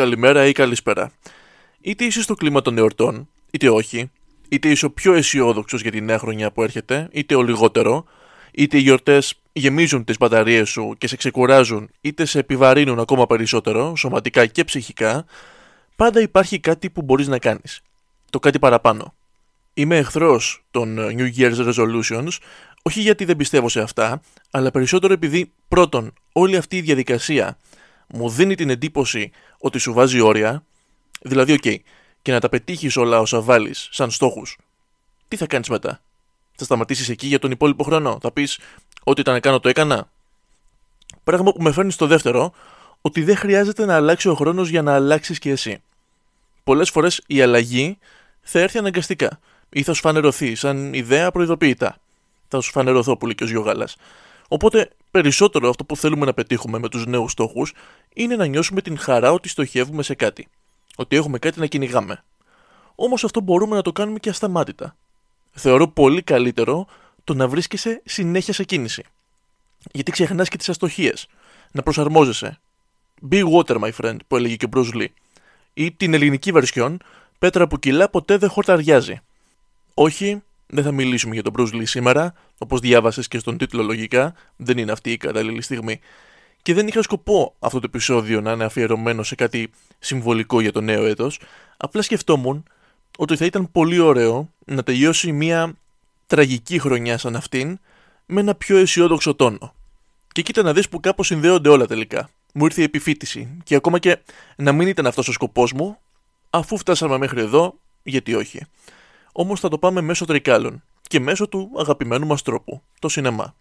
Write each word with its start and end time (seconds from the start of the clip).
καλημέρα 0.00 0.46
ή 0.46 0.52
καλησπέρα. 0.52 1.12
Είτε 1.80 2.04
είσαι 2.04 2.22
στο 2.22 2.34
κλίμα 2.34 2.62
των 2.62 2.78
εορτών, 2.78 3.28
είτε 3.50 3.68
όχι, 3.68 4.10
είτε 4.48 4.68
είσαι 4.68 4.84
ο 4.84 4.90
πιο 4.90 5.12
αισιόδοξος 5.12 5.82
για 5.82 5.90
τη 5.90 6.00
νέα 6.00 6.18
χρονιά 6.18 6.52
που 6.52 6.62
έρχεται, 6.62 7.08
είτε 7.12 7.34
ο 7.34 7.42
λιγότερο, 7.42 8.04
είτε 8.52 8.76
οι 8.76 8.80
γιορτές 8.80 9.34
γεμίζουν 9.52 10.04
τις 10.04 10.16
μπαταρίες 10.16 10.68
σου 10.68 10.94
και 10.98 11.06
σε 11.06 11.16
ξεκουράζουν, 11.16 11.90
είτε 12.00 12.24
σε 12.24 12.38
επιβαρύνουν 12.38 12.98
ακόμα 12.98 13.26
περισσότερο, 13.26 13.96
σωματικά 13.96 14.46
και 14.46 14.64
ψυχικά, 14.64 15.24
πάντα 15.96 16.20
υπάρχει 16.20 16.58
κάτι 16.58 16.90
που 16.90 17.02
μπορείς 17.02 17.28
να 17.28 17.38
κάνεις. 17.38 17.80
Το 18.30 18.38
κάτι 18.38 18.58
παραπάνω. 18.58 19.14
Είμαι 19.74 19.96
εχθρός 19.96 20.64
των 20.70 20.98
New 20.98 21.28
Year's 21.38 21.72
Resolutions, 21.72 22.36
όχι 22.82 23.00
γιατί 23.00 23.24
δεν 23.24 23.36
πιστεύω 23.36 23.68
σε 23.68 23.80
αυτά, 23.80 24.20
αλλά 24.50 24.70
περισσότερο 24.70 25.12
επειδή 25.12 25.52
πρώτον, 25.68 26.12
όλη 26.32 26.56
αυτή 26.56 26.76
η 26.76 26.80
διαδικασία 26.80 27.58
μου 28.12 28.28
δίνει 28.28 28.54
την 28.54 28.70
εντύπωση 28.70 29.30
ότι 29.58 29.78
σου 29.78 29.92
βάζει 29.92 30.20
όρια, 30.20 30.62
δηλαδή, 31.22 31.52
οκ, 31.52 31.82
και 32.22 32.32
να 32.32 32.40
τα 32.40 32.48
πετύχεις 32.48 32.96
όλα 32.96 33.20
όσα 33.20 33.40
βάλεις 33.40 33.88
σαν 33.90 34.10
στόχους, 34.10 34.58
τι 35.28 35.36
θα 35.36 35.46
κάνεις 35.46 35.68
μετά; 35.68 36.00
Θα 36.56 36.64
σταματήσεις 36.64 37.08
εκεί 37.08 37.26
για 37.26 37.38
τον 37.38 37.50
υπόλοιπο 37.50 37.84
χρόνο; 37.84 38.18
Θα 38.20 38.32
πεις 38.32 38.58
Ό,τι 39.04 39.20
ήταν 39.20 39.34
να 39.34 39.40
κάνω 39.40 39.60
το 39.60 39.68
έκανα. 39.68 40.10
Πράγμα 41.24 41.52
που 41.52 41.62
με 41.62 41.72
φέρνει 41.72 41.92
στο 41.92 42.06
δεύτερο, 42.06 42.52
ότι 43.00 43.22
δεν 43.22 43.36
χρειάζεται 43.36 43.84
να 43.84 43.94
αλλάξει 43.94 44.28
ο 44.28 44.34
χρόνος 44.34 44.68
για 44.68 44.82
να 44.82 44.94
αλλάξεις 44.94 45.38
και 45.38 45.50
εσύ. 45.50 45.82
Πολλές 46.64 46.90
φορές 46.90 47.22
η 47.26 47.42
αλλαγή 47.42 47.98
θα 48.40 48.58
έρθει 48.58 48.78
αναγκαστικά 48.78 49.40
ή 49.68 49.82
θα 49.82 49.92
σου 49.92 50.00
φανερωθεί 50.00 50.54
σαν 50.54 50.94
ιδέα 50.94 51.30
απροειδοποίητα. 51.30 51.96
Θα 52.48 52.60
σου 52.60 52.70
φανερωθώ 52.70 53.16
που 53.16 53.26
λέει 53.26 53.34
και 53.34 53.44
ο 53.44 53.46
Γιώγαλα. 53.46 53.88
Οπότε, 54.48 54.90
περισσότερο 55.10 55.68
αυτό 55.68 55.84
που 55.84 55.96
θέλουμε 55.96 56.26
να 56.26 56.34
πετύχουμε 56.34 56.78
με 56.78 56.88
τους 56.88 57.06
νέους 57.06 57.32
στόχους 57.32 57.72
είναι 58.14 58.36
να 58.36 58.46
νιώσουμε 58.46 58.80
την 58.80 58.98
χαρά 58.98 59.32
ότι 59.32 59.48
στοχεύουμε 59.48 60.02
σε 60.02 60.14
κάτι. 60.14 60.48
Ότι 60.96 61.16
έχουμε 61.16 61.38
κάτι 61.38 61.60
να 61.60 61.66
κυνηγάμε. 61.66 62.24
Όμως 62.94 63.24
αυτό 63.24 63.40
μπορούμε 63.40 63.76
να 63.76 63.82
το 63.82 63.92
κάνουμε 63.92 64.18
και 64.18 64.28
ασταμάτητα. 64.28 64.96
Θεωρώ 65.50 65.88
πολύ 65.88 66.22
καλύτερο 66.22 66.86
το 67.24 67.34
να 67.34 67.48
βρίσκεσαι 67.48 68.02
συνέχεια 68.04 68.52
σε 68.52 68.64
κίνηση. 68.64 69.04
Γιατί 69.92 70.10
ξεχνάς 70.10 70.48
και 70.48 70.56
τις 70.56 70.68
αστοχίες. 70.68 71.26
Να 71.72 71.82
προσαρμόζεσαι. 71.82 72.60
Be 73.30 73.44
water, 73.52 73.80
my 73.80 73.90
friend, 74.00 74.16
που 74.28 74.36
έλεγε 74.36 74.56
και 74.56 74.64
ο 74.64 74.68
Bruce 74.72 74.94
Lee. 74.94 75.06
Ή 75.74 75.92
την 75.92 76.14
ελληνική 76.14 76.52
βερσιόν, 76.52 76.98
πέτρα 77.38 77.66
που 77.66 77.78
κυλά 77.78 78.08
ποτέ 78.08 78.36
δεν 78.36 78.48
χορταριάζει. 78.48 79.20
Όχι, 79.94 80.42
δεν 80.66 80.84
θα 80.84 80.92
μιλήσουμε 80.92 81.34
για 81.34 81.42
τον 81.42 81.52
Bruce 81.56 81.74
Lee 81.74 81.86
σήμερα, 81.86 82.34
όπως 82.58 82.80
διάβασες 82.80 83.28
και 83.28 83.38
στον 83.38 83.58
τίτλο 83.58 83.82
λογικά, 83.82 84.34
δεν 84.56 84.78
είναι 84.78 84.92
αυτή 84.92 85.12
η 85.12 85.16
κατάλληλη 85.16 85.62
στιγμή. 85.62 86.00
Και 86.62 86.74
δεν 86.74 86.86
είχα 86.86 87.02
σκοπό 87.02 87.54
αυτό 87.58 87.78
το 87.78 87.86
επεισόδιο 87.88 88.40
να 88.40 88.52
είναι 88.52 88.64
αφιερωμένο 88.64 89.22
σε 89.22 89.34
κάτι 89.34 89.70
συμβολικό 89.98 90.60
για 90.60 90.72
το 90.72 90.80
νέο 90.80 91.06
έτος, 91.06 91.40
απλά 91.76 92.02
σκεφτόμουν 92.02 92.64
ότι 93.18 93.36
θα 93.36 93.44
ήταν 93.44 93.70
πολύ 93.72 93.98
ωραίο 93.98 94.50
να 94.64 94.82
τελειώσει 94.82 95.32
μια 95.32 95.74
τραγική 96.26 96.78
χρονιά 96.78 97.18
σαν 97.18 97.36
αυτήν 97.36 97.78
με 98.26 98.40
ένα 98.40 98.54
πιο 98.54 98.76
αισιόδοξο 98.76 99.34
τόνο. 99.34 99.74
Και 100.32 100.42
κοίτα 100.42 100.62
να 100.62 100.72
δεις 100.72 100.88
που 100.88 101.00
κάπως 101.00 101.26
συνδέονται 101.26 101.68
όλα 101.68 101.86
τελικά. 101.86 102.30
Μου 102.54 102.64
ήρθε 102.64 102.80
η 102.80 102.84
επιφύτηση 102.84 103.56
και 103.64 103.74
ακόμα 103.74 103.98
και 103.98 104.18
να 104.56 104.72
μην 104.72 104.88
ήταν 104.88 105.06
αυτός 105.06 105.28
ο 105.28 105.32
σκοπός 105.32 105.72
μου, 105.72 105.98
αφού 106.50 106.78
φτάσαμε 106.78 107.18
μέχρι 107.18 107.40
εδώ, 107.40 107.74
γιατί 108.02 108.34
όχι. 108.34 108.66
Όμως 109.32 109.60
θα 109.60 109.68
το 109.68 109.78
πάμε 109.78 110.00
μέσω 110.00 110.24
τρικάλων 110.24 110.82
και 111.08 111.20
μέσω 111.20 111.48
του 111.48 111.70
αγαπημένου 111.76 112.26
μας 112.26 112.42
τρόπου, 112.42 112.82
το 112.98 113.08
σινεμά. 113.08 113.54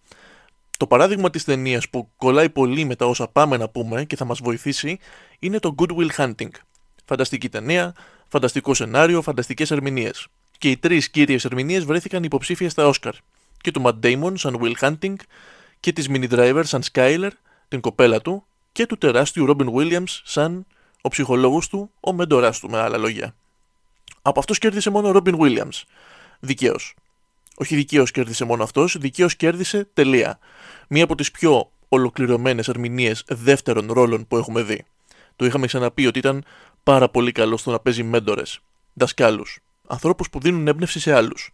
Το 0.80 0.88
παράδειγμα 0.88 1.30
της 1.30 1.44
ταινίας 1.44 1.90
που 1.90 2.10
κολλάει 2.18 2.50
πολύ 2.50 2.86
με 2.86 2.96
τα 2.96 3.06
όσα 3.06 3.28
πάμε 3.28 3.58
να 3.58 3.70
πούμε 3.70 4.06
και 4.06 4.16
θα 4.16 4.26
μας 4.26 4.40
βοηθήσει 4.40 5.00
είναι 5.40 5.60
το 5.60 5.76
Good 5.78 5.92
Will 5.98 6.10
Hunting. 6.16 6.50
Φανταστική 7.06 7.50
ταινία, 7.50 7.96
φανταστικό 8.28 8.74
σενάριο, 8.74 9.22
φανταστικές 9.22 9.72
ερμηνείες 9.72 10.28
και 10.58 10.70
οι 10.70 10.78
τρεις 10.78 11.10
κύριες 11.10 11.46
ερμηνείες 11.46 11.86
βρέθηκαν 11.86 12.24
υποψήφια 12.24 12.70
στα 12.70 12.88
Όσκαρ. 12.88 13.14
Και 13.62 13.72
του 13.72 13.82
Matt 13.86 14.06
Damon 14.06 14.32
σαν 14.36 14.60
Will 14.62 14.74
Hunting 14.80 15.16
και 15.80 15.94
της 15.94 16.08
Mini 16.10 16.30
Driver 16.30 16.62
σαν 16.66 16.84
Skyler, 16.92 17.30
την 17.68 17.80
κοπέλα 17.80 18.22
του, 18.22 18.46
και 18.72 18.86
του 18.86 18.98
τεράστιου 18.98 19.46
Robin 19.50 19.74
Williams 19.74 20.20
σαν 20.24 20.66
ο 21.02 21.10
ψυχολόγος 21.10 21.68
του, 21.68 21.92
ο 22.00 22.14
μέντοράς 22.14 22.60
του 22.60 22.70
με 22.70 22.80
άλλα 22.80 22.98
λόγια. 22.98 23.36
Από 24.22 24.40
αυτός 24.40 24.58
κέρδισε 24.58 24.90
μόνο 24.90 25.08
ο 25.08 25.12
Robin 25.16 25.40
Williams. 25.40 25.84
Δικαίως. 26.40 26.96
Όχι 27.62 27.76
δικαίως 27.76 28.12
κέρδισε 28.12 28.46
μόνο 28.46 28.64
αυτός, 28.64 28.98
δικαίως 28.98 29.36
κέρδισε 29.36 29.88
τελεία. 29.94 30.40
Μία 30.88 31.04
από 31.04 31.16
τις 31.16 31.32
πιο 31.32 31.72
ολοκληρωμένες 31.90 32.68
ερμηνείες 32.68 33.24
δεύτερων 33.28 33.92
ρόλων 33.92 34.28
που 34.28 34.38
έχουμε 34.38 34.62
δει. 34.62 34.86
Το 35.36 35.46
είχαμε 35.46 35.68
ξαναπεί 35.68 36.08
ότι 36.08 36.20
ήταν 36.20 36.44
πάρα 36.84 37.10
πολύ 37.10 37.32
καλό 37.32 37.58
στο 37.58 37.72
να 37.72 37.80
παίζει 37.80 38.04
μέντορες, 38.04 38.60
δασκάλους, 38.94 39.60
ανθρώπους 39.88 40.30
που 40.30 40.40
δίνουν 40.40 40.68
έμπνευση 40.68 41.00
σε 41.00 41.14
άλλους. 41.14 41.52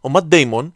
Ο 0.00 0.08
Ματ 0.08 0.24
Ντέιμον, 0.24 0.74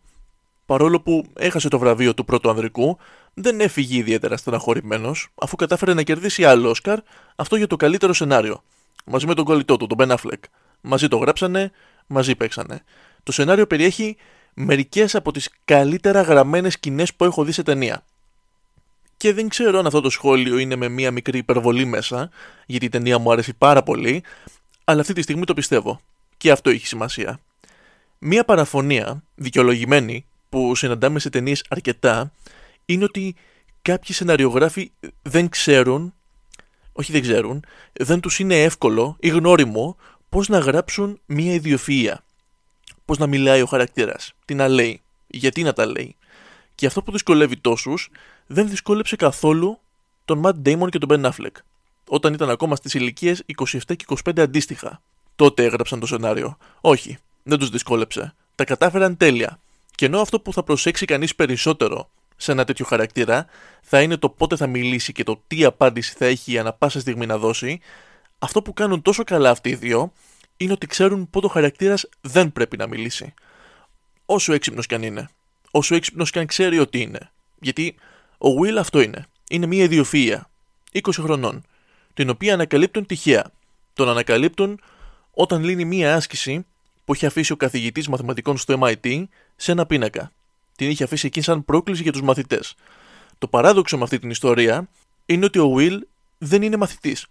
παρόλο 0.67 1.01
που 1.01 1.27
έχασε 1.35 1.69
το 1.69 1.79
βραβείο 1.79 2.15
του 2.15 2.25
πρώτου 2.25 2.51
ανδρικού, 2.51 2.99
δεν 3.35 3.61
έφυγε 3.61 3.97
ιδιαίτερα 3.97 4.37
στεναχωρημένος, 4.37 5.29
αφού 5.35 5.57
κατάφερε 5.57 5.95
να 5.95 6.03
κερδίσει 6.03 6.45
άλλο 6.45 6.69
Όσκαρ, 6.71 6.99
αυτό 7.37 7.57
για 7.57 7.67
το 7.67 7.77
καλύτερο 7.77 8.13
σενάριο. 8.13 8.63
Μαζί 9.05 9.27
με 9.27 9.35
τον 9.35 9.45
κολλητό 9.45 9.77
του, 9.77 9.87
τον 9.87 9.97
Μπεν 9.97 10.11
Αφλεκ. 10.11 10.45
Μαζί 10.81 11.09
το 11.09 11.17
γράψανε, 11.17 11.71
μαζί 12.07 12.35
παίξανε. 12.35 12.83
Το 13.23 13.33
σενάριο 13.33 13.67
περιέχει 13.67 14.17
μερικές 14.61 15.15
από 15.15 15.33
τις 15.33 15.51
καλύτερα 15.65 16.23
γραμμένες 16.23 16.73
σκηνές 16.73 17.15
που 17.15 17.25
έχω 17.25 17.45
δει 17.45 17.53
σε 17.53 17.63
ταινία. 17.63 18.05
Και 19.17 19.33
δεν 19.33 19.49
ξέρω 19.49 19.79
αν 19.79 19.87
αυτό 19.87 20.01
το 20.01 20.11
σχόλιο 20.11 20.59
είναι 20.59 20.77
με 20.77 20.89
μία 20.89 21.11
μικρή 21.11 21.39
υπερβολή 21.39 21.85
μέσα, 21.85 22.31
γιατί 22.67 22.85
η 22.85 22.89
ταινία 22.89 23.19
μου 23.19 23.33
αρέσει 23.33 23.55
πάρα 23.55 23.83
πολύ, 23.83 24.23
αλλά 24.85 25.01
αυτή 25.01 25.13
τη 25.13 25.23
στιγμή 25.23 25.45
το 25.45 25.55
πιστεύω 25.55 26.01
και 26.37 26.51
αυτό 26.51 26.71
έχει 26.71 26.87
σημασία. 26.87 27.41
Μία 28.19 28.45
παραφωνία 28.45 29.23
δικαιολογημένη 29.35 30.25
που 30.49 30.75
συναντάμε 30.75 31.19
σε 31.19 31.31
ταινίες 31.31 31.65
αρκετά 31.69 32.33
είναι 32.85 33.05
ότι 33.05 33.35
κάποιοι 33.83 34.15
σεναριογράφοι 34.15 34.91
δεν 35.23 35.49
ξέρουν, 35.49 36.15
όχι 36.93 37.13
δεν 37.13 37.23
ξέρουν, 37.23 37.65
δεν 37.93 38.21
τους 38.21 38.39
είναι 38.39 38.63
εύκολο 38.63 39.17
ή 39.21 39.29
γνώριμο 39.29 39.97
πώς 40.29 40.49
να 40.49 40.59
γράψουν 40.59 41.21
μία 41.27 41.61
ιδιοφυΐα. 41.63 42.15
Πώς 43.09 43.19
να 43.19 43.27
μιλάει 43.27 43.63
ο 43.63 43.67
χαρακτήρας, 43.67 44.33
τι 44.45 44.55
να 44.55 44.69
λέει, 44.69 45.01
γιατί 45.27 45.63
να 45.63 45.73
τα 45.73 45.87
λέει. 45.87 46.17
Και 46.75 46.87
αυτό 46.87 47.03
που 47.03 47.13
δυσκολεύει 47.13 47.57
τόσους 47.57 48.11
δεν 48.47 48.69
δυσκόλεψε 48.69 49.17
καθόλου 49.17 49.79
τον 50.25 50.43
Matt 50.45 50.69
Damon 50.69 50.89
και 50.89 50.99
τον 50.99 51.09
Ben 51.11 51.31
Affleck, 51.31 51.57
όταν 52.09 52.33
ήταν 52.33 52.51
ακόμα 52.51 52.77
στις 52.77 52.95
ηλικίες 52.95 53.45
27 53.57 53.97
και 53.97 54.05
25 54.25 54.41
αντίστοιχα 54.41 55.01
τότε 55.37 55.65
έγραψαν 55.65 56.01
το 56.01 56.07
σενάριο. 56.07 56.57
Όχι, 56.81 57.19
δεν 57.43 57.59
τους 57.59 57.71
δυσκόλεψε. 57.71 58.35
Τα 58.55 58.65
κατάφεραν 58.65 59.17
τέλεια. 59.17 59.61
Και 59.95 60.07
ενώ 60.07 60.21
αυτό 60.21 60.41
που 60.41 60.53
θα 60.53 60.63
προσέξει 60.63 61.05
κανείς 61.05 61.35
περισσότερο 61.35 62.11
σε 62.37 62.53
ένα 62.53 62.65
τέτοιο 62.65 62.85
χαρακτήρα 62.85 63.47
θα 63.83 64.03
είναι 64.03 64.17
το 64.17 64.29
πότε 64.29 64.57
θα 64.57 64.67
μιλήσει 64.67 65.13
και 65.13 65.25
το 65.25 65.43
τι 65.47 65.65
απάντηση 65.65 66.15
θα 66.19 66.25
έχει 66.27 66.59
ανά 66.59 66.73
πάσα 66.73 67.01
στιγμή 67.01 67.27
να 67.27 67.39
δώσει, 67.39 67.81
αυτό 68.39 68.63
που 68.63 68.73
κάνουν 68.73 69.03
τόσο 69.03 69.25
καλά 69.25 69.51
αυτοί 69.51 69.69
οι 69.69 69.75
δύο 69.75 70.13
είναι 70.61 70.73
ότι 70.73 70.87
ξέρουν 70.87 71.31
πότε 71.31 71.47
ο 71.47 71.49
χαρακτήρας 71.49 72.09
δεν 72.21 72.53
πρέπει 72.53 72.77
να 72.77 72.87
μιλήσει. 72.87 73.35
Όσο 74.27 74.53
έξυπνος 74.53 74.87
κι 74.87 74.95
αν 74.95 75.03
είναι. 75.03 75.29
Όσο 75.71 75.95
έξυπνος 75.95 76.31
κι 76.31 76.39
αν 76.39 76.47
ξέρει 76.47 76.79
ότι 76.79 77.01
είναι. 77.01 77.31
Γιατί 77.61 77.95
ο 78.39 78.49
Will 78.63 78.77
αυτό 78.79 79.01
είναι. 79.01 79.27
Είναι 79.49 79.67
μια 79.67 79.89
ιδιοφυΐα. 79.91 80.41
20 80.93 81.01
χρονών. 81.13 81.63
Την 82.15 82.31
οποία 82.31 82.55
ανακαλύπτουν 82.55 83.07
τυχαία. 83.07 83.51
Τον 83.95 84.09
ανακαλύπτουν 84.09 84.81
όταν 85.31 85.65
λύνει 85.65 85.85
μία 85.85 86.15
άσκηση 86.15 86.67
που 87.05 87.15
είχε 87.15 87.27
αφήσει 87.27 87.53
ο 87.53 87.57
καθηγητής 87.57 88.09
μαθηματικών 88.09 88.57
στο 88.57 88.79
MIT 88.83 89.25
σε 89.57 89.73
ένα 89.73 89.87
πίνακα. 89.87 90.33
Την 90.77 90.91
είχε 90.91 91.05
αφήσει 91.05 91.27
εκεί 91.27 91.41
σαν 91.41 91.65
πρόκληση 91.65 92.03
για 92.03 92.13
τους 92.13 92.23
μαθητές. 92.23 92.75
Το 93.39 93.49
παράδοξο 93.49 93.97
με 93.97 94.03
αυτή 94.03 94.19
την 94.19 94.31
ιστορία 94.31 94.89
είναι 95.27 95.45
ότι 95.45 95.59
ο 95.59 95.75
Will 95.77 95.99
δεν 96.39 96.63
είναι 96.63 96.77
μαθητής. 96.77 97.27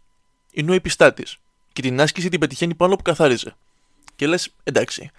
Είναι 0.51 0.71
ο 0.71 0.73
επιστάτης. 0.73 1.37
Και 1.77 1.83
την 1.83 2.01
άσκηση 2.01 2.29
την 2.29 2.39
πετυχαίνει 2.39 2.75
πάνω 2.75 2.95
που 2.95 3.01
καθάριζε. 3.01 3.55
Και 4.15 4.27
λες, 4.27 4.53
εντάξει, 4.63 5.11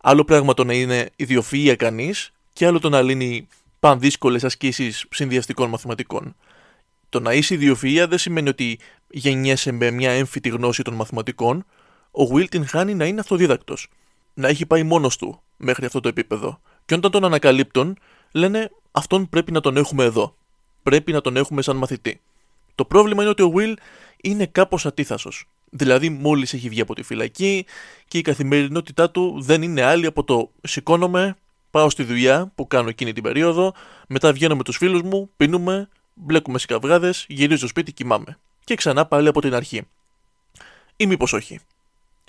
άλλο 0.00 0.24
πράγμα 0.24 0.54
το 0.54 0.64
να 0.64 0.72
είναι 0.72 1.10
ιδιοφυΐα 1.16 1.74
κανείς 1.78 2.32
και 2.52 2.66
άλλο 2.66 2.78
το 2.78 2.88
να 2.88 3.02
λύνει 3.02 3.46
πανδύσκολες 3.80 4.44
ασκήσεις 4.44 5.06
συνδυαστικών 5.10 5.68
μαθηματικών. 5.68 6.36
Το 7.08 7.20
να 7.20 7.32
είσαι 7.32 7.58
ιδιοφυΐα 7.60 8.06
δεν 8.08 8.18
σημαίνει 8.18 8.48
ότι 8.48 8.78
γεννιέσαι 9.10 9.72
με 9.72 9.90
μια 9.90 10.10
έμφυτη 10.10 10.48
γνώση 10.48 10.82
των 10.82 10.94
μαθηματικών, 10.94 11.64
ο 12.10 12.22
Will 12.32 12.48
την 12.48 12.66
χάνει 12.66 12.94
να 12.94 13.04
είναι 13.04 13.20
αυτοδίδακτος. 13.20 13.88
Να 14.34 14.48
έχει 14.48 14.66
πάει 14.66 14.82
μόνος 14.82 15.16
του 15.16 15.40
μέχρι 15.56 15.86
αυτό 15.86 16.00
το 16.00 16.08
επίπεδο. 16.08 16.60
Και 16.84 16.94
όταν 16.94 17.10
τον 17.10 17.24
ανακαλύπτουν, 17.24 17.98
λένε 18.32 18.70
αυτόν 18.90 19.28
πρέπει 19.28 19.52
να 19.52 19.60
τον 19.60 19.76
έχουμε 19.76 20.04
εδώ. 20.04 20.36
Πρέπει 20.82 21.12
να 21.12 21.20
τον 21.20 21.36
έχουμε 21.36 21.62
σαν 21.62 21.76
μαθητή. 21.76 22.20
Το 22.74 22.84
πρόβλημα 22.84 23.22
είναι 23.22 23.30
ότι 23.30 23.42
ο 23.42 23.52
Will 23.56 23.74
είναι 24.22 24.46
κάπως 24.46 24.86
ατίθασος. 24.86 25.46
Δηλαδή, 25.70 26.08
μόλις 26.08 26.52
έχει 26.52 26.68
βγει 26.68 26.80
από 26.80 26.94
τη 26.94 27.02
φυλακή 27.02 27.66
και 28.08 28.18
η 28.18 28.22
καθημερινότητά 28.22 29.10
του 29.10 29.42
δεν 29.42 29.62
είναι 29.62 29.82
άλλη 29.82 30.06
από 30.06 30.24
το 30.24 30.50
σηκώνομαι, 30.62 31.36
πάω 31.70 31.90
στη 31.90 32.02
δουλειά 32.02 32.52
που 32.54 32.66
κάνω 32.66 32.88
εκείνη 32.88 33.12
την 33.12 33.22
περίοδο, 33.22 33.74
μετά 34.08 34.32
βγαίνω 34.32 34.56
με 34.56 34.62
τους 34.62 34.76
φίλους 34.76 35.02
μου, 35.02 35.30
πίνουμε, 35.36 35.88
μπλέκουμε 36.14 36.58
σε 36.58 36.66
καυγάδε, 36.66 37.14
γυρίζω 37.26 37.58
στο 37.58 37.66
σπίτι, 37.66 37.92
κοιμάμαι. 37.92 38.38
Και 38.64 38.74
ξανά 38.74 39.06
πάλι 39.06 39.28
από 39.28 39.40
την 39.40 39.54
αρχή. 39.54 39.82
ή 40.96 41.06
μήπως 41.06 41.32
όχι. 41.32 41.60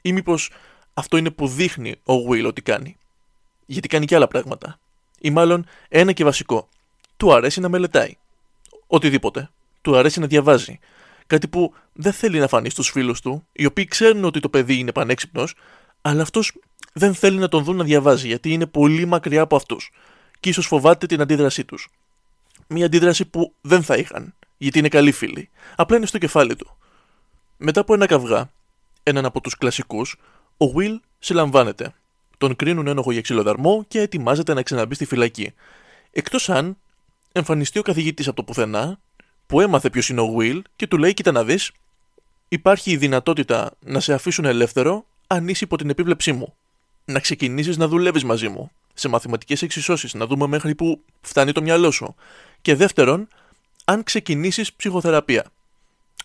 Ή 0.02 0.14
μήπως 0.14 0.52
αυτό 0.94 1.18
είναι 1.18 1.32
που 1.32 1.48
δείχνει 1.48 1.92
ο 1.92 2.14
Will 2.30 2.46
ότι 2.48 2.62
κάνει. 2.62 2.98
Γιατί 3.66 3.88
κάνει 3.88 4.06
και 4.06 4.16
άλλα 4.16 4.28
πράγματα. 4.28 4.80
Ή 5.20 5.30
μάλλον 5.30 5.66
ένα 5.90 6.12
και 6.12 6.24
βασικό. 6.24 6.70
Του 7.18 7.34
αρέσει 7.34 7.60
να 7.60 7.70
μελετάει. 7.70 8.18
Οτιδήποτε. 8.88 9.50
Του 9.82 9.98
αρέσει 9.98 10.20
να 10.20 10.28
διαβάζει. 10.28 10.80
Κάτι 11.28 11.48
που 11.48 11.74
δεν 12.00 12.14
θέλει 12.14 12.40
να 12.40 12.48
φανεί 12.48 12.70
στους 12.70 12.90
φίλους 12.90 13.22
του, 13.22 13.48
οι 13.52 13.66
οποίοι 13.66 13.86
ξέρουν 13.86 14.26
ότι 14.26 14.40
το 14.40 14.50
παιδί 14.50 14.76
είναι 14.76 14.92
πανέξυπνος, 14.92 15.54
αλλά 16.02 16.22
αυτός 16.22 16.54
δεν 16.94 17.14
θέλει 17.14 17.38
να 17.38 17.48
τον 17.48 17.64
δουν 17.64 17.76
να 17.76 17.84
διαβάζει, 17.84 18.28
γιατί 18.28 18.52
είναι 18.52 18.66
πολύ 18.66 19.06
μακριά 19.06 19.42
από 19.42 19.56
αυτούς. 19.56 19.92
Και 20.40 20.50
ίσως 20.50 20.68
φοβάται 20.68 21.06
την 21.06 21.22
αντίδρασή 21.22 21.66
τους. 21.66 21.90
Μια 22.68 22.86
αντίδραση 22.86 23.26
που 23.26 23.54
δεν 23.62 23.84
θα 23.84 23.96
είχαν, 23.96 24.34
γιατί 24.58 24.80
είναι 24.80 24.88
καλοί 24.88 25.12
φίλοι. 25.12 25.50
Απλά 25.76 25.98
είναι 25.98 26.06
στο 26.06 26.18
κεφάλι 26.18 26.56
του. 26.56 26.78
Μετά 27.58 27.82
από 27.82 27.94
ένα 27.94 28.06
καυγά, 28.06 28.52
έναν 29.04 29.26
από 29.26 29.42
τους 29.42 29.58
κλασικούς, 29.58 30.16
ο 30.58 30.66
Will 30.76 31.00
συλλαμβάνεται. 31.20 31.94
Τον 32.38 32.56
κρίνουν 32.56 32.88
ένοχο 32.88 33.12
για 33.12 33.22
ξυλοδαρμό 33.22 33.86
και 33.88 34.00
ετοιμάζεται 34.00 34.54
να 34.54 34.64
ξαναμπεί 34.64 34.96
στη 34.96 35.06
φυλακή. 35.06 35.54
Εκτός 36.12 36.50
αν 36.50 36.78
εμφανιστεί 37.32 37.80
ο 37.80 37.82
καθηγητής 37.82 38.28
από 38.28 38.36
το 38.36 38.44
πουθενά, 38.44 39.00
που 39.48 39.62
έμαθε 39.62 39.90
ποιος 39.90 40.10
είναι 40.10 40.22
ο 40.22 40.36
Will 40.40 40.62
και 40.76 40.88
του 40.88 40.98
λέει: 40.98 41.14
Κοίτα 41.14 41.32
να 41.32 41.44
δεις, 41.44 41.72
υπάρχει 42.48 42.92
η 42.92 42.98
δυνατότητα 42.98 43.72
να 43.80 44.00
σε 44.00 44.14
αφήσουν 44.14 44.46
ελεύθερο 44.46 45.06
αν 45.28 45.48
είσαι 45.48 45.64
υπό 45.64 45.78
την 45.78 45.90
επίβλεψή 45.90 46.32
μου. 46.32 46.54
Να 47.06 47.20
ξεκινήσεις 47.20 47.78
να 47.78 47.88
δουλεύεις 47.88 48.24
μαζί 48.24 48.48
μου 48.48 48.72
σε 48.94 49.08
μαθηματικές 49.08 49.62
εξισώσεις, 49.62 50.14
να 50.14 50.26
δούμε 50.26 50.48
μέχρι 50.48 50.76
που 50.76 51.04
φτάνει 51.22 51.52
το 51.52 51.62
μυαλό 51.62 51.92
σου. 51.92 52.16
Και 52.62 52.76
δεύτερον, 52.76 53.28
αν 53.86 54.04
ξεκινήσεις 54.04 54.74
ψυχοθεραπεία. 54.74 55.46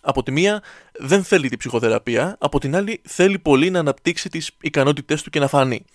Από 0.01 0.23
τη 0.23 0.31
μία 0.31 0.63
δεν 0.99 1.23
θέλει 1.23 1.49
την 1.49 1.57
ψυχοθεραπεία, 1.57 2.35
από 2.39 2.59
την 2.59 2.75
άλλη 2.75 3.01
θέλει 3.03 3.39
πολύ 3.39 3.69
να 3.69 3.79
αναπτύξει 3.79 4.29
τις 4.29 4.51
ικανότητές 4.61 5.21
του 5.21 5.29
και 5.29 5.39
να 5.39 5.47
φανεί. 5.47 5.85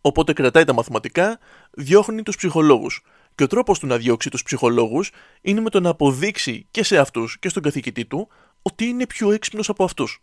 Οπότε 0.00 0.32
κρατάει 0.32 0.64
τα 0.64 0.72
μαθηματικά, 0.72 1.38
διώχνει 1.70 2.22
τους 2.22 2.36
ψυχολόγους. 2.36 3.02
Και 3.38 3.44
ο 3.44 3.46
τρόπος 3.46 3.78
του 3.78 3.86
να 3.86 3.96
διώξει 3.96 4.30
τους 4.30 4.42
ψυχολόγους 4.42 5.10
είναι 5.40 5.60
με 5.60 5.70
το 5.70 5.80
να 5.80 5.90
αποδείξει 5.90 6.66
και 6.70 6.82
σε 6.82 6.98
αυτούς 6.98 7.38
και 7.38 7.48
στον 7.48 7.62
καθηγητή 7.62 8.04
του 8.04 8.28
ότι 8.62 8.84
είναι 8.84 9.06
πιο 9.06 9.32
έξυπνος 9.32 9.68
από 9.68 9.84
αυτούς. 9.84 10.22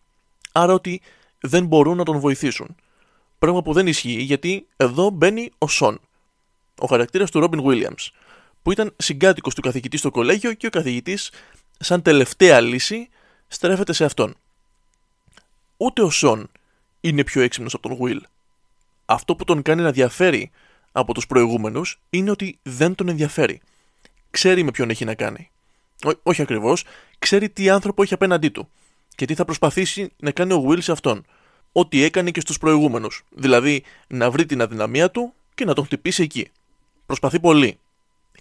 Άρα 0.52 0.74
ότι 0.74 1.02
δεν 1.40 1.66
μπορούν 1.66 1.98
να 1.98 2.04
τον 2.04 2.20
βοηθήσουν. 2.20 2.76
Πράγμα 3.40 3.62
που 3.62 3.74
δεν 3.74 3.88
ισχύει 3.88 4.22
γιατί 4.22 4.68
εδώ 4.78 5.10
μπαίνει 5.10 5.52
ο 5.58 5.68
Σον, 5.68 6.00
ο 6.80 6.86
χαρακτήρας 6.88 7.32
του 7.32 7.40
Ρόμπιν 7.40 7.62
Williams, 7.66 8.08
που 8.62 8.72
ήταν 8.72 8.94
συγκάτοικος 8.98 9.56
του 9.56 9.62
καθηγητή 9.62 9.98
στο 9.98 10.12
κολέγιο 10.12 10.54
και 10.54 10.68
ο 10.68 10.70
καθηγητής, 10.70 11.32
σαν 11.80 12.02
τελευταία 12.02 12.62
λύση, 12.62 13.10
στρέφεται 13.48 13.94
σε 13.94 14.06
αυτόν. 14.06 14.36
Ούτε 15.78 16.02
ο 16.02 16.10
Σον 16.10 16.52
είναι 17.02 17.24
πιο 17.24 17.42
έξυπνος 17.42 17.74
από 17.74 17.90
τον 17.90 17.98
Will. 18.02 18.20
Αυτό 19.06 19.36
που 19.36 19.44
τον 19.44 19.62
κάνει 19.62 19.82
να 19.82 19.92
διαφέρει 19.92 20.52
από 20.98 21.14
τους 21.14 21.28
προηγούμενους 21.28 22.00
είναι 22.10 22.32
ότι 22.32 22.60
δεν 22.64 22.96
τον 22.96 23.10
ενδιαφέρει. 23.10 23.62
Ξέρει 24.30 24.64
με 24.64 24.72
ποιον 24.72 24.90
έχει 24.90 25.06
να 25.06 25.16
κάνει. 25.16 25.50
όχι 26.24 26.42
ακριβώς, 26.42 26.84
ξέρει 27.20 27.50
τι 27.50 27.70
άνθρωπο 27.70 28.04
έχει 28.04 28.14
απέναντί 28.14 28.50
του 28.50 28.70
και 29.16 29.26
τι 29.26 29.34
θα 29.36 29.46
προσπαθήσει 29.46 30.12
να 30.18 30.32
κάνει 30.32 30.54
ο 30.54 30.66
Will 30.68 30.82
σε 30.82 30.92
αυτόν. 30.92 31.26
Ό,τι 31.72 32.04
έκανε 32.04 32.32
και 32.32 32.40
στους 32.40 32.58
προηγούμενους. 32.58 33.24
Δηλαδή 33.30 33.84
να 34.08 34.32
βρει 34.32 34.46
την 34.46 34.62
αδυναμία 34.62 35.12
του 35.12 35.34
και 35.56 35.66
να 35.66 35.74
τον 35.74 35.86
χτυπήσει 35.86 36.24
εκεί. 36.24 36.48
Προσπαθεί 37.06 37.40
πολύ. 37.40 37.78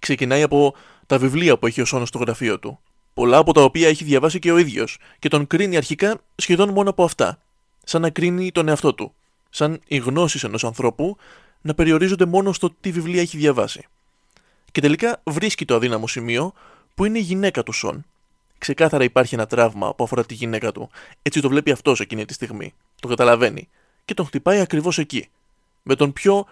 Ξεκινάει 0.00 0.42
από 0.42 0.74
τα 1.06 1.18
βιβλία 1.18 1.58
που 1.58 1.66
έχει 1.66 1.80
ο 1.80 1.84
Σόνος 1.84 2.08
στο 2.08 2.18
γραφείο 2.18 2.58
του. 2.58 2.80
Πολλά 3.14 3.36
από 3.36 3.52
τα 3.52 3.62
οποία 3.62 3.88
έχει 3.88 4.04
διαβάσει 4.04 4.38
και 4.38 4.52
ο 4.52 4.58
ίδιος 4.58 4.98
και 5.18 5.28
τον 5.28 5.46
κρίνει 5.46 5.76
αρχικά 5.76 6.20
σχεδόν 6.36 6.68
μόνο 6.68 6.90
από 6.90 7.04
αυτά. 7.04 7.38
Σαν 7.84 8.00
να 8.00 8.10
κρίνει 8.10 8.52
τον 8.52 8.68
εαυτό 8.68 8.94
του. 8.94 9.14
Σαν 9.50 9.80
οι 9.86 9.96
γνώσεις 9.96 10.44
ενός 10.44 10.64
ανθρώπου 10.64 11.16
να 11.64 11.74
περιορίζονται 11.74 12.24
μόνο 12.24 12.52
στο 12.52 12.70
τι 12.80 12.90
βιβλία 12.92 13.20
έχει 13.20 13.36
διαβάσει. 13.36 13.86
Και 14.72 14.80
τελικά 14.80 15.20
βρίσκει 15.24 15.64
το 15.64 15.74
αδύναμο 15.74 16.06
σημείο 16.06 16.52
που 16.94 17.04
είναι 17.04 17.18
η 17.18 17.22
γυναίκα 17.22 17.62
του 17.62 17.72
Σον. 17.72 18.04
Ξεκάθαρα 18.58 19.04
υπάρχει 19.04 19.34
ένα 19.34 19.46
τραύμα 19.46 19.94
που 19.94 20.04
αφορά 20.04 20.24
τη 20.24 20.34
γυναίκα 20.34 20.72
του. 20.72 20.90
Έτσι 21.22 21.40
το 21.40 21.48
βλέπει 21.48 21.70
αυτός 21.70 22.00
εκείνη 22.00 22.24
τη 22.24 22.32
στιγμή. 22.32 22.74
Το 23.00 23.08
καταλαβαίνει. 23.08 23.68
Και 24.04 24.14
τον 24.14 24.26
χτυπάει 24.26 24.60
ακριβώς 24.60 24.98
εκεί. 24.98 25.28
Με 25.82 25.94
τον 25.94 26.12
πιο 26.12 26.46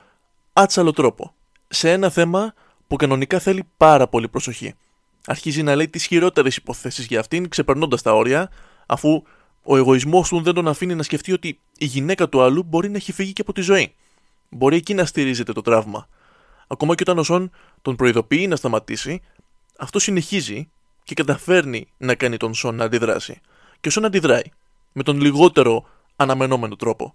άτσαλο 0.52 0.92
τρόπο. 0.92 1.34
Σε 1.68 1.90
ένα 1.90 2.10
θέμα 2.10 2.54
που 2.86 2.96
κανονικά 2.96 3.38
θέλει 3.38 3.64
πάρα 3.76 4.08
πολύ 4.08 4.28
προσοχή. 4.28 4.74
Αρχίζει 5.26 5.62
να 5.62 5.74
λέει 5.74 5.88
τις 5.88 6.06
χειρότερες 6.06 6.56
υποθέσεις 6.56 7.06
για 7.06 7.20
αυτήν, 7.20 7.48
ξεπερνώντας 7.48 8.02
τα 8.02 8.14
όρια, 8.14 8.50
αφού 8.86 9.22
ο 9.62 9.76
εγωισμός 9.76 10.28
του 10.28 10.42
δεν 10.42 10.54
τον 10.54 10.68
αφήνει 10.68 10.94
να 10.94 11.02
σκεφτεί 11.02 11.32
ότι 11.32 11.58
η 11.78 11.84
γυναίκα 11.84 12.28
του 12.28 12.42
άλλου 12.42 12.62
μπορεί 12.62 12.90
να 12.90 12.96
έχει 12.96 13.12
φύγει 13.12 13.32
και 13.32 13.40
από 13.40 13.52
τη 13.52 13.60
ζωή. 13.60 13.94
Μπορεί 14.52 14.76
εκεί 14.76 14.94
να 14.94 15.04
στηρίζεται 15.04 15.52
το 15.52 15.60
τραύμα. 15.60 16.08
Ακόμα 16.66 16.94
και 16.94 17.02
όταν 17.02 17.18
ο 17.18 17.22
Σον 17.22 17.50
τον 17.82 17.96
προειδοποιεί 17.96 18.46
να 18.48 18.56
σταματήσει, 18.56 19.22
αυτό 19.78 19.98
συνεχίζει 19.98 20.70
και 21.04 21.14
καταφέρνει 21.14 21.88
να 21.96 22.14
κάνει 22.14 22.36
τον 22.36 22.54
Σον 22.54 22.74
να 22.74 22.84
αντιδράσει. 22.84 23.40
Και 23.80 23.88
ο 23.88 23.90
Σον 23.90 24.04
αντιδράει 24.04 24.42
με 24.92 25.02
τον 25.02 25.20
λιγότερο 25.20 25.84
αναμενόμενο 26.16 26.76
τρόπο. 26.76 27.14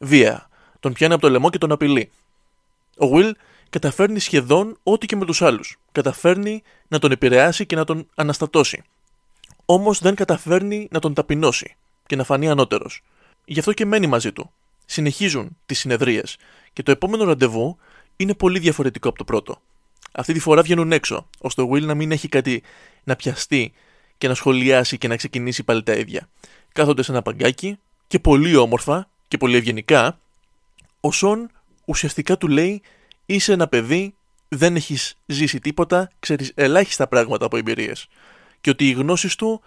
Βία. 0.00 0.48
Τον 0.80 0.92
πιάνει 0.92 1.12
από 1.12 1.22
το 1.22 1.30
λαιμό 1.30 1.50
και 1.50 1.58
τον 1.58 1.72
απειλεί. 1.72 2.10
Ο 2.98 3.06
Will 3.12 3.30
καταφέρνει 3.70 4.18
σχεδόν 4.18 4.76
ό,τι 4.82 5.06
και 5.06 5.16
με 5.16 5.24
τους 5.24 5.42
άλλους. 5.42 5.78
Καταφέρνει 5.92 6.62
να 6.88 6.98
τον 6.98 7.10
επηρεάσει 7.10 7.66
και 7.66 7.76
να 7.76 7.84
τον 7.84 8.08
αναστατώσει. 8.14 8.82
Όμως 9.64 9.98
δεν 9.98 10.14
καταφέρνει 10.14 10.88
να 10.90 10.98
τον 10.98 11.14
ταπεινώσει 11.14 11.76
και 12.06 12.16
να 12.16 12.24
φανεί 12.24 12.48
ανώτερος. 12.48 13.02
Γι' 13.44 13.58
αυτό 13.58 13.72
και 13.72 13.86
μένει 13.86 14.06
μαζί 14.06 14.32
του. 14.32 14.50
Συνεχίζουν 14.86 15.56
τις 15.66 15.78
συνεδρίες 15.78 16.36
και 16.72 16.82
το 16.82 16.90
επόμενο 16.90 17.24
ραντεβού 17.24 17.78
είναι 18.16 18.34
πολύ 18.34 18.58
διαφορετικό 18.58 19.08
από 19.08 19.18
το 19.18 19.24
πρώτο. 19.24 19.60
Αυτή 20.12 20.32
τη 20.32 20.38
φορά 20.38 20.62
βγαίνουν 20.62 20.92
έξω, 20.92 21.28
ώστε 21.38 21.62
ο 21.62 21.68
Will 21.72 21.82
να 21.82 21.94
μην 21.94 22.12
έχει 22.12 22.28
κάτι 22.28 22.62
να 23.04 23.16
πιαστεί 23.16 23.72
και 24.18 24.28
να 24.28 24.34
σχολιάσει 24.34 24.98
και 24.98 25.08
να 25.08 25.16
ξεκινήσει 25.16 25.64
πάλι 25.64 25.82
τα 25.82 25.92
ίδια. 25.92 26.28
Κάθονται 26.72 27.02
σε 27.02 27.10
ένα 27.10 27.22
παγκάκι 27.22 27.78
και 28.06 28.18
πολύ 28.18 28.56
όμορφα 28.56 29.08
και 29.28 29.36
πολύ 29.36 29.56
ευγενικά, 29.56 30.18
ο 31.00 31.12
Σον 31.12 31.50
ουσιαστικά 31.84 32.36
του 32.36 32.48
λέει 32.48 32.82
είσαι 33.26 33.52
ένα 33.52 33.68
παιδί, 33.68 34.14
δεν 34.48 34.76
έχεις 34.76 35.16
ζήσει 35.26 35.60
τίποτα, 35.60 36.10
ξέρεις 36.20 36.52
ελάχιστα 36.54 37.08
πράγματα 37.08 37.46
από 37.46 37.56
εμπειρίες 37.56 38.08
και 38.60 38.70
ότι 38.70 38.88
οι 38.88 38.92
γνώσεις 38.92 39.34
του 39.34 39.62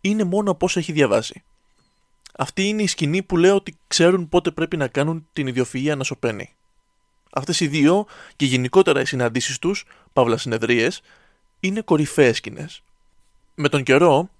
είναι 0.00 0.24
μόνο 0.24 0.50
από 0.50 0.66
όσα 0.66 0.78
έχει 0.78 0.92
διαβάσει. 0.92 1.42
Αυτή 2.38 2.68
είναι 2.68 2.82
η 2.82 2.86
σκηνή 2.86 3.22
που 3.22 3.36
λέω 3.36 3.54
ότι 3.54 3.76
ξέρουν 3.86 4.28
πότε 4.28 4.50
πρέπει 4.50 4.76
να 4.76 4.88
κάνουν 4.88 5.26
την 5.32 5.54
ιδιοφυΐα 5.54 5.96
να 5.96 6.04
σωπαίνει. 6.04 6.50
Αυτές 7.32 7.60
οι 7.60 7.66
δύο 7.66 8.06
και 8.36 8.44
γενικότερα 8.44 9.00
οι 9.00 9.04
συναντήσεις 9.04 9.58
τους, 9.58 9.84
παύλα 10.12 10.36
συνεδρίες, 10.36 11.00
είναι 11.60 11.80
κορυφαίες 11.80 12.36
σκηνές. 12.36 12.82
Με 13.54 13.68
τον 13.68 13.82
καιρό 13.82 14.30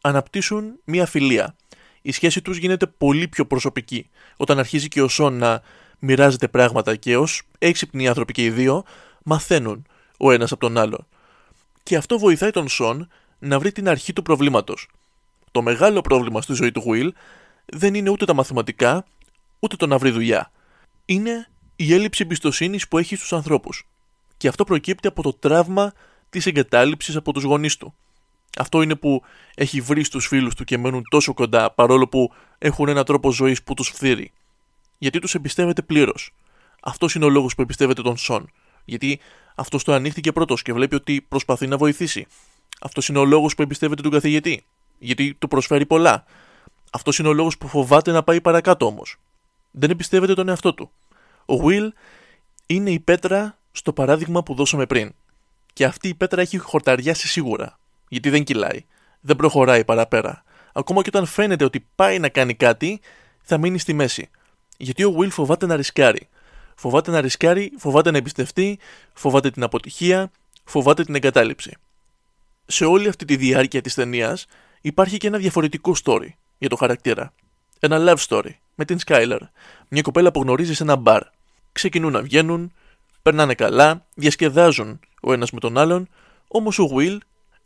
αναπτύσσουν 0.00 0.78
μία 0.84 1.06
φιλία. 1.06 1.54
Η 2.02 2.12
σχέση 2.12 2.42
τους 2.42 2.56
γίνεται 2.56 2.86
πολύ 2.86 3.28
πιο 3.28 3.46
προσωπική 3.46 4.10
όταν 4.36 4.58
αρχίζει 4.58 4.88
και 4.88 5.02
ο 5.02 5.08
Σον 5.08 5.38
να 5.38 5.62
μοιράζεται 5.98 6.48
πράγματα 6.48 6.96
και 6.96 7.16
ως 7.16 7.42
έξυπνοι 7.58 8.08
άνθρωποι 8.08 8.32
και 8.32 8.44
οι 8.44 8.50
δύο 8.50 8.84
μαθαίνουν 9.22 9.86
ο 10.18 10.30
ένας 10.32 10.52
από 10.52 10.60
τον 10.60 10.78
άλλο. 10.78 11.06
Και 11.82 11.96
αυτό 11.96 12.18
βοηθάει 12.18 12.50
τον 12.50 12.68
Σον 12.68 13.08
να 13.38 13.58
βρει 13.58 13.72
την 13.72 13.88
αρχή 13.88 14.12
του 14.12 14.22
προβλήματος. 14.22 14.88
Το 15.50 15.62
μεγάλο 15.62 16.00
πρόβλημα 16.00 16.42
στη 16.42 16.52
ζωή 16.54 16.72
του 16.72 16.84
Will 16.86 17.10
δεν 17.64 17.94
είναι 17.94 18.10
ούτε 18.10 18.24
τα 18.24 18.34
μαθηματικά, 18.34 19.04
ούτε 19.58 19.76
το 19.76 19.86
να 19.86 19.98
βρει 19.98 20.10
δουλειά. 20.10 20.50
Είναι 21.04 21.48
η 21.76 21.94
έλλειψη 21.94 22.22
εμπιστοσύνης 22.22 22.88
που 22.88 22.98
έχει 22.98 23.16
στους 23.16 23.32
ανθρώπους. 23.32 23.86
Και 24.36 24.48
αυτό 24.48 24.64
προκύπτει 24.64 25.08
από 25.08 25.22
το 25.22 25.32
τραύμα 25.32 25.92
της 26.30 26.46
εγκατάλειψης 26.46 27.16
από 27.16 27.32
τους 27.32 27.42
γονείς 27.42 27.76
του. 27.76 27.94
Αυτό 28.58 28.82
είναι 28.82 28.94
που 28.94 29.22
έχει 29.54 29.80
βρει 29.80 30.04
στους 30.04 30.26
φίλους 30.26 30.54
του 30.54 30.64
και 30.64 30.78
μένουν 30.78 31.02
τόσο 31.10 31.34
κοντά 31.34 31.70
παρόλο 31.70 32.08
που 32.08 32.32
έχουν 32.58 32.88
ένα 32.88 33.04
τρόπο 33.04 33.32
ζωής 33.32 33.62
που 33.62 33.74
τους 33.74 33.88
φθείρει. 33.88 34.32
Γιατί 34.98 35.18
τους 35.18 35.34
εμπιστεύεται 35.34 35.82
πλήρως. 35.82 36.34
Αυτός 36.82 37.14
είναι 37.14 37.24
ο 37.24 37.28
λόγος 37.28 37.54
που 37.54 37.62
εμπιστεύεται 37.62 38.02
τον 38.02 38.16
Σον. 38.16 38.50
Γιατί 38.84 39.20
αυτός 39.54 39.84
το 39.84 39.92
ανοίχτηκε 39.92 40.32
πρώτος 40.32 40.62
και 40.62 40.72
βλέπει 40.72 40.94
ότι 40.94 41.20
προσπαθεί 41.28 41.66
να 41.66 41.76
βοηθήσει. 41.76 42.26
Αυτός 42.80 43.08
είναι 43.08 43.18
ο 43.18 43.24
λόγος 43.24 43.54
που 43.54 43.62
εμπιστεύεται 43.62 44.02
τον 44.02 44.10
καθηγητή. 44.10 44.64
Γιατί 44.98 45.34
του 45.34 45.48
προσφέρει 45.48 45.86
πολλά. 45.86 46.24
Αυτός 46.94 47.18
είναι 47.18 47.28
ο 47.28 47.32
λόγος 47.32 47.58
που 47.58 47.68
φοβάται 47.68 48.12
να 48.12 48.22
πάει 48.22 48.40
παρακάτω 48.40 48.86
όμως. 48.86 49.16
Δεν 49.70 49.90
εμπιστεύεται 49.90 50.34
τον 50.34 50.48
εαυτό 50.48 50.74
του. 50.74 50.90
Ο 51.46 51.54
Will 51.64 51.88
είναι 52.66 52.90
η 52.90 53.00
πέτρα 53.00 53.58
στο 53.72 53.92
παράδειγμα 53.92 54.42
που 54.42 54.54
δώσαμε 54.54 54.86
πριν. 54.86 55.14
Και 55.72 55.84
αυτή 55.84 56.08
η 56.08 56.14
πέτρα 56.14 56.40
έχει 56.40 56.58
χορταριάσει 56.58 57.28
σίγουρα. 57.28 57.78
Γιατί 58.08 58.30
δεν 58.30 58.44
κυλάει. 58.44 58.84
Δεν 59.20 59.36
προχωράει 59.36 59.84
παραπέρα. 59.84 60.44
Ακόμα 60.72 61.02
και 61.02 61.08
όταν 61.12 61.26
φαίνεται 61.26 61.64
ότι 61.64 61.86
πάει 61.94 62.18
να 62.18 62.28
κάνει 62.28 62.54
κάτι, 62.54 63.00
θα 63.42 63.58
μείνει 63.58 63.78
στη 63.78 63.92
μέση. 63.92 64.30
Γιατί 64.76 65.04
ο 65.04 65.14
Will 65.18 65.30
φοβάται 65.30 65.66
να 65.66 65.76
ρισκάρει. 65.76 66.28
Φοβάται 66.74 67.10
να 67.10 67.20
ρισκάρει, 67.20 67.72
φοβάται 67.78 68.10
να 68.10 68.16
εμπιστευτεί, 68.16 68.78
φοβάται 69.12 69.50
την 69.50 69.62
αποτυχία, 69.62 70.30
φοβάται 70.64 71.04
την 71.04 71.14
εγκατάλειψη. 71.14 71.76
Σε 72.66 72.84
όλη 72.84 73.08
αυτή 73.08 73.24
τη 73.24 73.36
διάρκεια 73.36 73.80
της 73.80 73.94
ταινίας 73.94 74.46
υπάρχει 74.80 75.16
και 75.16 75.26
ένα 75.26 75.38
διαφορετικό 75.38 75.94
story 76.04 76.28
για 76.64 76.72
το 76.72 76.76
χαρακτήρα. 76.76 77.32
Ένα 77.80 77.98
love 78.00 78.26
story 78.28 78.50
με 78.74 78.84
την 78.84 78.98
Skyler. 79.06 79.38
Μια 79.88 80.02
κοπέλα 80.02 80.32
που 80.32 80.40
γνωρίζει 80.40 80.74
σε 80.74 80.82
ένα 80.82 80.96
μπαρ. 80.96 81.22
Ξεκινούν 81.72 82.12
να 82.12 82.22
βγαίνουν, 82.22 82.72
περνάνε 83.22 83.54
καλά, 83.54 84.06
διασκεδάζουν 84.14 85.00
ο 85.20 85.32
ένας 85.32 85.50
με 85.50 85.60
τον 85.60 85.78
άλλον, 85.78 86.08
όμως 86.48 86.78
ο 86.78 86.88
Will 86.96 87.18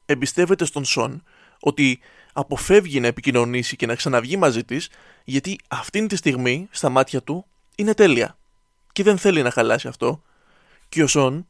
εμπιστεύεται 0.06 0.64
στον 0.64 0.84
Σον 0.84 1.22
ότι 1.60 2.00
αποφεύγει 2.32 3.00
να 3.00 3.06
επικοινωνήσει 3.06 3.76
και 3.76 3.86
να 3.86 3.94
ξαναβγεί 3.94 4.36
μαζί 4.36 4.64
της, 4.64 4.90
γιατί 5.24 5.58
αυτήν 5.68 6.08
τη 6.08 6.16
στιγμή 6.16 6.68
στα 6.70 6.88
μάτια 6.88 7.22
του 7.22 7.44
είναι 7.74 7.94
τέλεια. 7.94 8.36
Και 8.92 9.02
δεν 9.02 9.18
θέλει 9.18 9.42
να 9.42 9.50
χαλάσει 9.50 9.88
αυτό. 9.88 10.22
Και 10.88 11.02
ο 11.02 11.06
Σον 11.06 11.46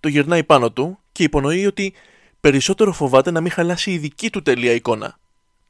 το 0.00 0.08
γυρνάει 0.08 0.44
πάνω 0.44 0.72
του 0.72 0.98
και 1.12 1.22
υπονοεί 1.22 1.66
ότι 1.66 1.94
περισσότερο 2.40 2.92
φοβάται 2.92 3.30
να 3.30 3.40
μην 3.40 3.50
χαλάσει 3.50 3.92
η 3.92 3.98
δική 3.98 4.30
του 4.30 4.42
τέλεια 4.42 4.72
εικόνα. 4.72 5.18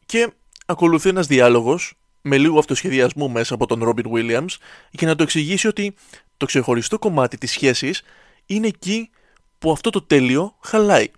Και 0.07 0.33
ακολουθεί 0.67 1.09
ένας 1.09 1.27
διάλογος 1.27 1.95
με 2.23 2.39
λίγο 2.39 2.59
αυτοσχεδιασμού 2.59 3.31
μέσα 3.31 3.55
από 3.55 3.67
τον 3.67 3.85
Ρόμπιν 3.85 4.11
Williams 4.15 4.57
για 4.91 5.09
να 5.09 5.15
το 5.15 5.23
εξηγήσει 5.23 5.67
ότι 5.67 5.95
το 6.37 6.47
ξεχωριστό 6.47 6.99
κομμάτι 6.99 7.39
της 7.39 7.51
σχέσης 7.51 8.03
είναι 8.47 8.67
εκεί 8.67 9.11
που 9.59 9.71
αυτό 9.71 9.91
το 9.91 10.03
τέλειο 10.03 10.57
χαλάει. 10.61 11.11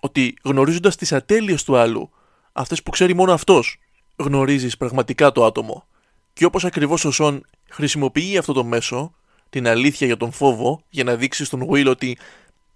Ότι 0.00 0.34
γνωρίζοντας 0.42 0.96
τις 0.96 1.12
ατέλειες 1.12 1.64
του 1.64 1.76
άλλου, 1.76 2.10
αυτές 2.52 2.82
που 2.82 2.90
ξέρει 2.90 3.14
μόνο 3.14 3.32
αυτός, 3.32 3.78
γνωρίζεις 4.16 4.76
πραγματικά 4.76 5.32
το 5.32 5.44
άτομο. 5.44 5.86
Και 6.32 6.44
όπως 6.44 6.64
ακριβώς 6.64 7.04
ο 7.04 7.10
Σον 7.10 7.46
χρησιμοποιεί 7.70 8.38
αυτό 8.38 8.52
το 8.52 8.64
μέσο, 8.64 9.14
την 9.50 9.68
αλήθεια 9.68 10.06
για 10.06 10.16
τον 10.16 10.32
φόβο, 10.32 10.82
για 10.88 11.04
να 11.04 11.14
δείξει 11.14 11.44
στον 11.44 11.68
Will 11.70 11.86
ότι 11.88 12.18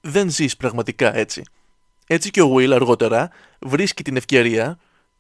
δεν 0.01 0.31
ζεις 0.31 0.57
πραγματικά 0.57 1.17
έτσι. 1.17 1.43
Έτσι 2.07 2.31
και 2.31 2.43
ο 2.43 2.55
Will 2.55 2.71
αργότερα 2.73 3.31
βρίσκει 3.59 4.03
την 4.03 4.17
ευκαιρία 4.17 4.79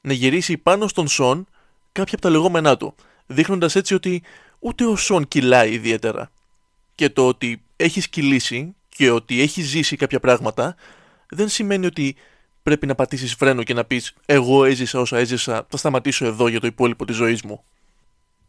να 0.08 0.14
γυρίσει 0.14 0.56
πάνω 0.56 0.88
στον 0.88 1.08
Σον 1.08 1.46
κάποια 1.92 2.12
από 2.14 2.22
τα 2.22 2.30
λεγόμενά 2.30 2.76
του, 2.76 2.94
δείχνοντας 3.26 3.76
έτσι 3.76 3.94
ότι 3.94 4.22
ούτε 4.58 4.84
ο 4.84 4.96
Σον 4.96 5.28
κυλάει 5.28 5.72
ιδιαίτερα. 5.72 6.30
Και 6.94 7.10
το 7.10 7.26
ότι 7.26 7.62
έχεις 7.76 8.08
κυλήσει 8.08 8.74
και 8.88 9.10
ότι 9.10 9.40
έχεις 9.40 9.66
ζήσει 9.66 9.96
κάποια 9.96 10.20
πράγματα 10.20 10.74
δεν 11.28 11.48
σημαίνει 11.48 11.86
ότι 11.86 12.16
πρέπει 12.62 12.86
να 12.86 12.94
πατήσεις 12.94 13.34
φρένο 13.34 13.62
και 13.62 13.74
να 13.74 13.84
πεις 13.84 14.14
εγώ 14.26 14.64
έζησα 14.64 15.00
όσα 15.00 15.18
έζησα, 15.18 15.66
θα 15.68 15.76
σταματήσω 15.76 16.24
εδώ 16.24 16.48
για 16.48 16.60
το 16.60 16.66
υπόλοιπο 16.66 17.04
της 17.04 17.16
ζωής 17.16 17.42
μου. 17.42 17.64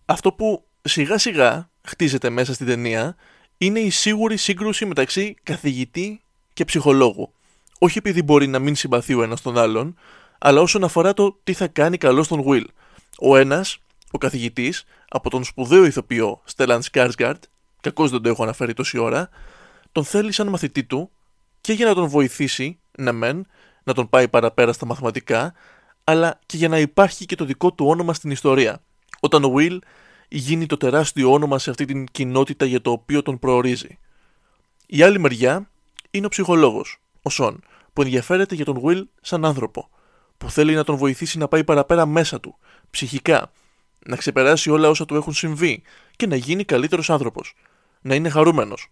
Αυτό 0.06 0.32
που 0.32 0.64
σιγά 0.82 1.18
σιγά 1.18 1.70
χτίζεται 1.84 2.30
μέσα 2.30 2.54
στην 2.54 2.66
ταινία 2.66 3.16
είναι 3.58 3.80
η 3.80 3.90
σίγουρη 3.90 4.38
σύγκρουση 4.38 4.86
μεταξύ 4.86 5.36
καθηγητή 5.44 6.22
και 6.54 6.66
ψυχολόγου. 6.66 7.34
Όχι 7.80 7.98
επειδή 7.98 8.24
μπορεί 8.24 8.48
να 8.48 8.60
μην 8.60 8.76
συμπαθεί 8.76 9.14
ο 9.14 9.24
ένας 9.24 9.42
τον 9.42 9.58
άλλον, 9.58 9.98
αλλά 10.40 10.62
όσον 10.62 10.84
αφορά 10.84 11.14
το 11.14 11.40
τι 11.44 11.54
θα 11.54 11.68
κάνει 11.68 11.98
καλό 11.98 12.24
στον 12.24 12.44
Will. 12.48 12.66
Ο 13.20 13.38
ένας, 13.38 13.78
ο 14.12 14.18
καθηγητής, 14.18 14.84
από 15.10 15.30
τον 15.30 15.44
σπουδαίο 15.44 15.86
ηθοποιό 15.86 16.42
Στέλαν 16.44 16.82
Σκάρσγκαρτ, 16.82 17.44
κακώς 17.82 18.12
δεν 18.12 18.22
το 18.22 18.30
έχω 18.30 18.44
αναφέρει 18.44 18.74
τόση 18.74 18.98
ώρα, 18.98 19.30
τον 19.92 20.04
θέλει 20.04 20.32
σαν 20.32 20.48
μαθητή 20.48 20.84
του 20.84 21.12
και 21.62 21.74
για 21.74 21.86
να 21.86 21.94
τον 21.94 22.08
βοηθήσει, 22.08 22.80
να 22.98 23.12
μεν, 23.12 23.48
να 23.84 23.94
τον 23.94 24.10
πάει 24.10 24.28
παραπέρα 24.28 24.74
στα 24.74 24.86
μαθηματικά, 24.86 25.54
αλλά 26.04 26.40
και 26.46 26.58
για 26.58 26.68
να 26.68 26.80
υπάρχει 26.80 27.26
και 27.26 27.36
το 27.36 27.46
δικό 27.46 27.74
του 27.74 27.86
όνομα 27.88 28.14
στην 28.14 28.32
ιστορία. 28.32 28.82
Όταν 29.20 29.44
ο 29.44 29.54
Will 29.58 29.78
γίνει 30.28 30.66
το 30.66 30.78
τεράστιο 30.78 31.32
όνομα 31.32 31.60
σε 31.60 31.70
αυτή 31.70 31.86
την 31.86 32.06
κοινότητα 32.12 32.66
για 32.66 32.82
το 32.82 32.92
οποίο 32.92 33.22
τον 33.22 33.40
προορίζει. 33.40 34.00
Η 34.86 35.02
άλλη 35.02 35.20
μεριά 35.20 35.70
είναι 36.12 36.26
ο 36.26 36.30
ψυχολόγος, 36.30 37.02
ο 37.22 37.30
Σον, 37.30 37.64
που 37.94 38.02
ενδιαφέρεται 38.02 38.56
για 38.56 38.66
τον 38.66 38.82
Will 38.86 39.04
σαν 39.22 39.46
άνθρωπο, 39.46 39.90
που 40.40 40.52
θέλει 40.52 40.76
να 40.76 40.84
τον 40.84 40.96
βοηθήσει 40.96 41.38
να 41.38 41.48
πάει 41.48 41.64
παραπέρα 41.64 42.06
μέσα 42.06 42.40
του, 42.40 42.58
ψυχικά, 42.90 43.52
να 44.06 44.16
ξεπεράσει 44.16 44.70
όλα 44.70 44.90
όσα 44.90 45.06
του 45.06 45.16
έχουν 45.16 45.34
συμβεί 45.34 45.82
και 46.16 46.28
να 46.28 46.36
γίνει 46.36 46.64
καλύτερος 46.64 47.10
άνθρωπος. 47.10 47.54
Να 48.02 48.16
είναι 48.16 48.30
χαρούμενος. 48.30 48.92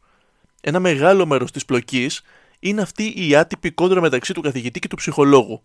Ένα 0.61 0.79
μεγάλο 0.79 1.25
μέρος 1.25 1.51
της 1.51 1.65
πλοκής 1.65 2.21
είναι 2.59 2.81
αυτή 2.81 3.13
η 3.15 3.35
άτυπη 3.35 3.71
κόντρα 3.71 4.01
μεταξύ 4.01 4.33
του 4.33 4.41
καθηγητή 4.41 4.79
και 4.79 4.87
του 4.87 4.95
ψυχολόγου. 4.95 5.63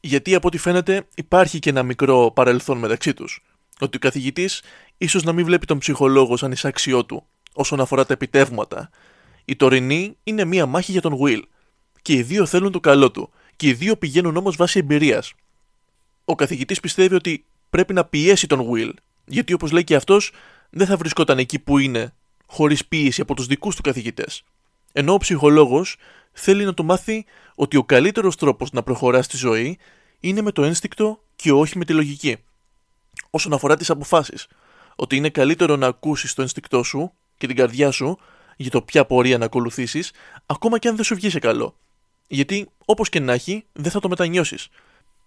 Γιατί 0.00 0.34
από 0.34 0.46
ό,τι 0.46 0.58
φαίνεται 0.58 1.06
υπάρχει 1.14 1.58
και 1.58 1.70
ένα 1.70 1.82
μικρό 1.82 2.30
παρελθόν 2.34 2.78
μεταξύ 2.78 3.14
τους. 3.14 3.44
Ότι 3.80 3.96
ο 3.96 4.00
καθηγητής 4.00 4.62
ίσως 4.98 5.22
να 5.22 5.32
μην 5.32 5.44
βλέπει 5.44 5.66
τον 5.66 5.78
ψυχολόγο 5.78 6.36
σαν 6.36 6.52
εισάξιό 6.52 7.04
του 7.04 7.26
όσον 7.52 7.80
αφορά 7.80 8.06
τα 8.06 8.12
επιτεύγματα. 8.12 8.90
Η 9.44 9.56
τωρινή 9.56 10.16
είναι 10.22 10.44
μία 10.44 10.66
μάχη 10.66 10.92
για 10.92 11.00
τον 11.00 11.18
Will. 11.20 11.42
Και 12.02 12.12
οι 12.12 12.22
δύο 12.22 12.46
θέλουν 12.46 12.72
το 12.72 12.80
καλό 12.80 13.10
του. 13.10 13.30
Και 13.60 13.68
οι 13.68 13.72
δύο 13.72 13.96
πηγαίνουν 13.96 14.36
όμως 14.36 14.56
βάσει 14.56 14.78
εμπειρίας. 14.78 15.32
Ο 16.24 16.34
καθηγητής 16.34 16.80
πιστεύει 16.80 17.14
ότι 17.14 17.44
πρέπει 17.70 17.92
να 17.92 18.04
πιέσει 18.04 18.46
τον 18.46 18.68
Will, 18.70 18.92
γιατί 19.26 19.52
όπως 19.52 19.70
λέει 19.70 19.84
και 19.84 19.94
αυτός, 19.94 20.32
δεν 20.70 20.86
θα 20.86 20.96
βρισκόταν 20.96 21.38
εκεί 21.38 21.58
που 21.58 21.78
είναι 21.78 22.14
χωρίς 22.46 22.86
πίεση 22.86 23.20
από 23.20 23.34
τους 23.34 23.46
δικούς 23.46 23.76
του 23.76 23.82
καθηγητές. 23.82 24.42
Ενώ 24.92 25.12
ο 25.12 25.16
ψυχολόγος 25.16 25.96
θέλει 26.32 26.64
να 26.64 26.74
του 26.74 26.84
μάθει 26.84 27.24
ότι 27.54 27.76
ο 27.76 27.84
καλύτερος 27.84 28.36
τρόπος 28.36 28.72
να 28.72 28.82
προχωράς 28.82 29.24
στη 29.24 29.36
ζωή 29.36 29.78
είναι 30.20 30.40
με 30.40 30.52
το 30.52 30.62
ένστικτο 30.64 31.22
και 31.36 31.52
όχι 31.52 31.78
με 31.78 31.84
τη 31.84 31.92
λογική. 31.92 32.36
Όσον 33.30 33.52
αφορά 33.52 33.76
τις 33.76 33.90
αποφάσεις, 33.90 34.46
ότι 34.96 35.16
είναι 35.16 35.28
καλύτερο 35.28 35.76
να 35.76 35.86
ακούσεις 35.86 36.34
το 36.34 36.42
ένστικτό 36.42 36.82
σου 36.82 37.12
και 37.38 37.46
την 37.46 37.56
καρδιά 37.56 37.90
σου 37.90 38.18
για 38.56 38.70
το 38.70 38.82
ποια 38.82 39.04
πορεία 39.04 39.38
να 39.38 39.44
ακολουθήσεις, 39.44 40.12
ακόμα 40.46 40.78
και 40.78 40.88
αν 40.88 40.96
δεν 40.96 41.04
σου 41.04 41.14
βγει 41.14 41.30
σε 41.30 41.38
καλό. 41.38 41.74
Γιατί, 42.32 42.68
όπως 42.84 43.08
και 43.08 43.20
να 43.20 43.32
έχει, 43.32 43.64
δεν 43.72 43.90
θα 43.90 44.00
το 44.00 44.08
μετανιώσεις. 44.08 44.68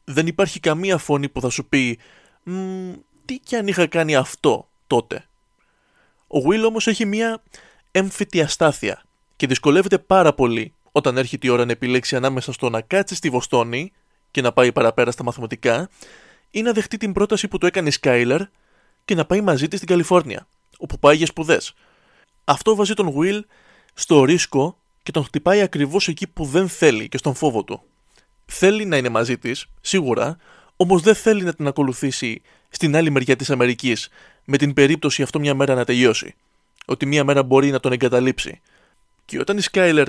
Δεν 0.03 0.27
υπάρχει 0.27 0.59
καμία 0.59 0.97
φωνή 0.97 1.29
που 1.29 1.41
θα 1.41 1.49
σου 1.49 1.65
πει 1.65 1.99
τι 3.25 3.39
κι 3.39 3.55
αν 3.55 3.67
είχα 3.67 3.87
κάνει 3.87 4.15
αυτό 4.15 4.69
τότε. 4.87 5.25
Ο 6.27 6.37
Will 6.47 6.63
όμως 6.67 6.87
έχει 6.87 7.05
μια 7.05 7.43
έμφυτη 7.91 8.41
αστάθεια 8.41 9.03
και 9.35 9.47
δυσκολεύεται 9.47 9.97
πάρα 9.97 10.33
πολύ 10.33 10.73
όταν 10.91 11.17
έρχεται 11.17 11.47
η 11.47 11.49
ώρα 11.49 11.65
να 11.65 11.71
επιλέξει 11.71 12.15
ανάμεσα 12.15 12.51
στο 12.51 12.69
να 12.69 12.81
κάτσει 12.81 13.15
στη 13.15 13.29
Βοστόνη 13.29 13.91
και 14.31 14.41
να 14.41 14.51
πάει 14.53 14.71
παραπέρα 14.71 15.11
στα 15.11 15.23
μαθηματικά 15.23 15.89
ή 16.51 16.61
να 16.61 16.71
δεχτεί 16.71 16.97
την 16.97 17.13
πρόταση 17.13 17.47
που 17.47 17.57
του 17.57 17.65
έκανε 17.65 17.89
η 17.89 17.93
Skyler 18.01 18.39
και 19.05 19.15
να 19.15 19.25
πάει 19.25 19.41
μαζί 19.41 19.67
της 19.67 19.77
στην 19.77 19.89
Καλιφόρνια, 19.89 20.47
όπου 20.77 20.99
πάει 20.99 21.15
για 21.15 21.25
σπουδές. 21.25 21.73
Αυτό 22.43 22.75
βάζει 22.75 22.93
τον 22.93 23.13
Will 23.17 23.41
στο 23.93 24.23
ρίσκο 24.23 24.77
και 25.03 25.11
τον 25.11 25.23
χτυπάει 25.23 25.61
ακριβώς 25.61 26.07
εκεί 26.07 26.27
που 26.27 26.45
δεν 26.45 26.69
θέλει 26.69 27.09
και 27.09 27.17
στον 27.17 27.35
φόβο 27.35 27.63
του. 27.63 27.83
Θέλει 28.45 28.85
να 28.85 28.97
είναι 28.97 29.09
μαζί 29.09 29.37
της, 29.37 29.65
σίγουρα, 29.81 30.37
όμως 30.75 31.01
δεν 31.01 31.15
θέλει 31.15 31.43
να 31.43 31.53
την 31.53 31.67
ακολουθήσει 31.67 32.41
στην 32.69 32.95
άλλη 32.95 33.09
μεριά 33.09 33.35
της 33.35 33.49
Αμερικής, 33.49 34.09
με 34.45 34.57
την 34.57 34.73
περίπτωση 34.73 35.21
αυτό 35.21 35.39
μια 35.39 35.53
μέρα 35.53 35.75
να 35.75 35.85
τελειώσει. 35.85 36.35
Ότι 36.85 37.05
μια 37.05 37.23
μέρα 37.23 37.43
μπορεί 37.43 37.71
να 37.71 37.79
τον 37.79 37.91
εγκαταλείψει. 37.91 38.61
Και 39.25 39.39
όταν 39.39 39.57
η 39.57 39.61
Σκάιλερ 39.61 40.07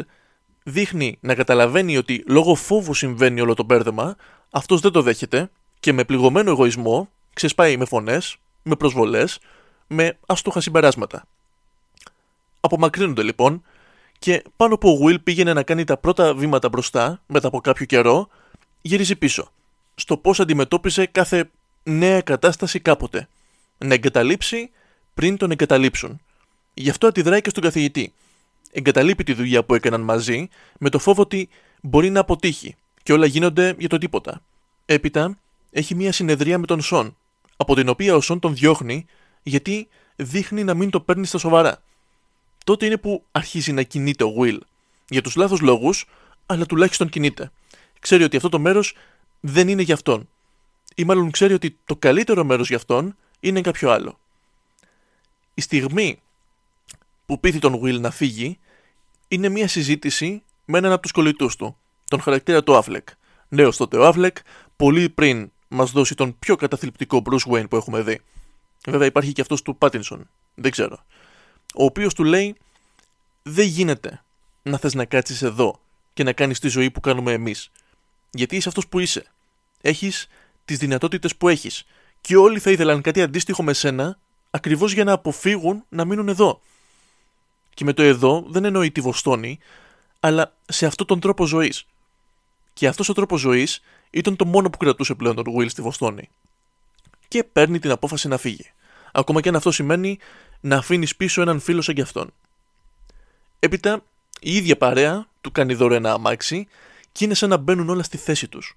δείχνει 0.63 1.19
να 1.21 1.35
καταλαβαίνει 1.35 1.97
ότι 1.97 2.25
λόγω 2.27 2.55
φόβου 2.55 2.95
συμβαίνει 2.95 3.41
όλο 3.41 3.55
το 3.55 3.65
μπέρδεμα, 3.65 4.17
αυτός 4.51 4.81
δεν 4.81 4.93
το 4.93 5.03
δέχεται 5.03 5.51
και 5.81 5.93
με 5.93 6.05
πληγωμένο 6.05 6.51
εγωισμό 6.51 7.09
ξεσπάει 7.35 7.77
με 7.77 7.85
φωνές, 7.85 8.37
με 8.63 8.77
προσβολές, 8.77 9.39
με 9.87 10.19
άστοχα 10.27 10.61
συμπεράσματα. 10.61 11.25
Απομακρύνονται 12.61 13.23
λοιπόν 13.23 13.63
και 14.25 14.43
πάνω 14.57 14.79
που 14.79 14.89
ο 14.89 15.07
Will 15.07 15.23
πήγαινε 15.25 15.53
να 15.53 15.63
κάνει 15.63 15.85
τα 15.85 15.97
πρώτα 15.97 16.35
βήματα 16.35 16.69
μπροστά 16.69 17.23
μετά 17.27 17.49
από 17.49 17.61
κάποιο 17.61 17.87
καιρό, 17.87 18.29
γυρίζει 18.83 19.17
πίσω 19.17 19.53
στο 19.95 20.17
πώς 20.17 20.41
αντιμετώπιζε 20.41 21.07
κάθε 21.07 21.51
νέα 21.83 22.21
κατάσταση 22.21 22.81
κάποτε. 22.81 23.29
Να 23.79 23.95
εγκαταλείψει 23.95 24.71
πριν 25.15 25.37
τον 25.37 25.51
εγκαταλείψουν. 25.51 26.21
Γι' 26.75 26.91
αυτό 26.91 27.07
αντιδράει 27.07 27.41
και 27.41 27.51
στον 27.51 27.63
καθηγητή. 27.63 28.13
Εγκαταλείπει 28.73 29.25
τη 29.25 29.33
δουλειά 29.33 29.65
που 29.65 29.75
έκαναν 29.75 30.01
μαζί 30.01 30.49
με 30.79 30.89
το 30.91 30.99
φόβο 30.99 31.23
ότι 31.23 31.49
μπορεί 31.81 32.11
να 32.11 32.21
αποτύχει 32.21 32.77
και 33.03 33.13
όλα 33.13 33.27
γίνονται 33.27 33.75
για 33.79 33.89
το 33.89 33.99
τίποτα. 33.99 34.43
Έπειτα 34.87 35.39
έχει 35.71 35.95
μια 35.95 36.13
συνεδρία 36.13 36.59
με 36.59 36.67
τον 36.67 36.81
Σον, 36.81 37.17
από 37.57 37.75
την 37.75 37.89
οποία 37.89 38.15
ο 38.17 38.21
Σον 38.21 38.39
τον 38.39 38.55
διώχνει 38.55 39.07
γιατί 39.43 39.89
δείχνει 40.17 40.65
να 40.65 40.75
μην 40.75 40.91
το 40.91 41.01
παίρνει 41.01 41.27
στα 41.27 41.39
σοβαρά. 41.39 41.83
Τότε 42.65 42.87
είναι 42.87 42.97
που 42.97 43.25
αρχίζει 43.33 43.73
να 43.73 43.83
κινείται 43.83 44.25
ο 44.25 44.35
Will. 44.39 44.59
Για 45.09 45.23
τους 45.23 45.35
λάθος 45.37 45.61
λόγους, 45.61 46.07
αλλά 46.47 46.67
τουλάχιστον 46.67 47.09
κινείται. 47.09 47.51
Ξέρει 48.01 48.23
ότι 48.23 48.37
αυτό 48.37 48.49
το 48.49 48.59
μέρος 48.59 48.97
δεν 49.41 49.69
είναι 49.69 49.83
για 49.83 49.95
αυτόν. 49.95 50.29
Ή 50.95 51.05
μάλλον 51.05 51.31
ξέρει 51.31 51.53
ότι 51.53 51.79
το 51.85 51.97
καλύτερο 51.97 52.45
μέρος 52.45 52.69
για 52.69 52.77
αυτόν 52.77 53.17
είναι 53.41 53.61
κάποιο 53.61 53.91
άλλο. 53.91 54.19
Η 55.55 55.61
στιγμή 55.61 56.21
που 57.27 57.41
πείθει 57.41 57.59
τον 57.59 57.81
Will 57.83 58.01
να 58.01 58.11
φύγει 58.11 58.59
είναι 59.29 59.49
μια 59.49 59.69
συζήτηση 59.69 60.43
με 60.65 60.79
έναν 60.79 60.93
από 60.93 61.03
τους 61.03 61.13
κολλητούς 61.13 61.57
του, 61.57 61.77
τον 62.09 62.21
χαρακτήρα 62.21 62.63
του 62.63 62.83
Affleck. 62.85 63.05
Νέος 63.49 63.77
τότε 63.77 63.99
ο 63.99 64.09
Affleck, 64.09 64.37
πολύ 64.77 65.09
πριν 65.09 65.51
μας 65.69 65.91
δώσει 65.91 66.15
τον 66.15 66.39
πιο 66.39 66.57
καταθλιπτικό 66.57 67.23
Bruce 67.25 67.53
Wayne 67.53 67.69
που 67.69 67.77
έχουμε 67.77 68.03
δει. 68.03 68.21
Βέβαια 68.87 69.07
υπάρχει 69.07 69.33
και 69.33 69.41
αυτός 69.41 69.63
του 69.63 69.79
Pattinson, 69.81 70.21
δεν 70.55 70.71
ξέρω. 70.71 71.05
Ο 71.75 71.85
οποίος 71.85 72.15
του 72.15 72.25
λέει 72.25 72.57
δεν 73.43 73.67
γίνεται 73.67 74.23
να 74.63 74.79
θες 74.79 74.95
να 74.95 75.05
κάτσεις 75.05 75.43
εδώ 75.43 75.81
και 76.13 76.23
να 76.23 76.33
κάνεις 76.33 76.59
τη 76.59 76.69
ζωή 76.69 76.91
που 76.91 77.01
κάνουμε 77.01 77.33
εμείς. 77.33 77.71
Γιατί 78.31 78.57
είσαι 78.57 78.69
αυτός 78.69 78.89
που 78.89 78.99
είσαι 78.99 79.27
έχεις 79.81 80.29
τις 80.65 80.79
δυνατότητες 80.79 81.37
που 81.37 81.49
έχεις 81.49 81.85
Και 82.21 82.37
όλοι 82.37 82.59
θα 82.59 82.71
ήθελαν 82.71 83.01
κάτι 83.01 83.23
αντίστοιχο 83.23 83.63
με 83.63 83.73
σένα, 83.73 84.19
ακριβώς 84.51 84.93
για 84.93 85.05
να 85.05 85.13
αποφύγουν 85.13 85.85
να 85.89 86.05
μείνουν 86.05 86.29
εδώ. 86.29 86.61
Και 87.75 87.85
με 87.85 87.93
το 87.93 88.03
εδώ 88.03 88.45
δεν 88.49 88.65
εννοεί 88.65 88.91
τη 88.91 89.01
Βοστόνη, 89.01 89.59
αλλά 90.21 90.55
σε 90.65 90.87
αυτόν 90.87 91.07
τον 91.07 91.21
τρόπο 91.21 91.47
ζωής. 91.47 91.87
Και 92.73 92.87
αυτός 92.87 93.09
ο 93.09 93.13
τρόπος 93.13 93.41
ζωής 93.41 93.83
ήταν 94.11 94.37
το 94.37 94.45
μόνο 94.45 94.71
που 94.71 94.79
κρατούσε 94.79 95.15
πλέον 95.15 95.35
τον 95.35 95.45
Will 95.57 95.71
στη 95.71 95.83
Βοστόνη. 95.83 96.29
Και 97.29 97.45
παίρνει 97.45 97.79
την 97.79 97.91
απόφαση 97.91 98.29
να 98.29 98.37
φύγει. 98.37 98.73
Ακόμα 99.17 99.41
και 99.41 99.49
αν 99.49 99.57
αυτό 99.57 99.71
σημαίνει 99.71 100.19
να 100.61 100.77
αφήνεις 100.77 101.17
πίσω 101.17 101.43
έναν 101.43 101.61
φίλο 101.61 101.81
σαν 101.83 101.95
κι 101.95 102.01
αυτόν. 102.01 102.33
Έπειτα, 103.59 104.03
η 104.41 104.57
ίδια 104.57 104.77
παρέα 104.77 105.27
του 105.41 105.53
κάνει 105.53 105.75
δώρο 105.75 105.95
ένα 105.95 106.13
αμάξι 106.13 106.67
και 107.13 107.25
είναι 107.25 107.35
σαν 107.35 107.49
να 107.49 107.57
μπαίνουν 107.57 107.89
όλα 107.89 108.03
στη 108.03 108.17
θέση 108.17 108.49
τους. 108.49 108.77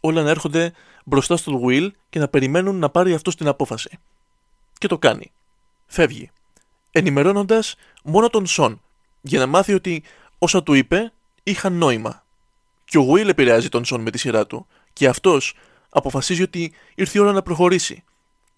Όλα 0.00 0.22
να 0.22 0.30
έρχονται 0.30 0.72
μπροστά 1.04 1.36
στον 1.36 1.60
Will 1.64 1.88
και 2.10 2.18
να 2.18 2.28
περιμένουν 2.28 2.78
να 2.78 2.90
πάρει 2.90 3.14
αυτός 3.14 3.36
την 3.36 3.48
απόφαση. 3.48 3.98
Και 4.78 4.86
το 4.86 4.98
κάνει. 4.98 5.32
Φεύγει. 5.86 6.30
Ενημερώνοντας 6.90 7.76
μόνο 8.04 8.28
τον 8.28 8.46
Σον 8.46 8.80
για 9.20 9.38
να 9.38 9.46
μάθει 9.46 9.74
ότι 9.74 10.02
όσα 10.38 10.62
του 10.62 10.74
είπε 10.74 11.12
είχαν 11.42 11.72
νόημα. 11.72 12.24
Και 12.84 12.98
ο 12.98 13.12
Will 13.12 13.28
επηρεάζει 13.28 13.68
τον 13.68 13.84
Σον 13.84 14.00
με 14.00 14.10
τη 14.10 14.18
σειρά 14.18 14.46
του 14.46 14.66
και 14.92 15.08
αυτός 15.08 15.54
αποφασίζει 15.88 16.42
ότι 16.42 16.72
ήρθε 16.94 17.18
η 17.18 17.20
ώρα 17.20 17.32
να 17.32 17.42
προχωρήσει. 17.42 18.04